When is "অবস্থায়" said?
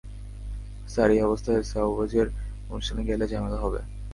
1.21-1.61